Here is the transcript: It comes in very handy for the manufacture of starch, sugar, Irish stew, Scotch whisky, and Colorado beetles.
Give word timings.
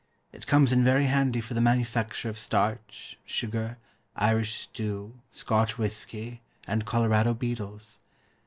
It 0.33 0.47
comes 0.47 0.71
in 0.71 0.83
very 0.83 1.05
handy 1.05 1.41
for 1.41 1.53
the 1.53 1.61
manufacture 1.61 2.27
of 2.27 2.35
starch, 2.39 3.19
sugar, 3.23 3.77
Irish 4.15 4.55
stew, 4.61 5.13
Scotch 5.31 5.77
whisky, 5.77 6.41
and 6.65 6.85
Colorado 6.87 7.35
beetles. 7.35 7.99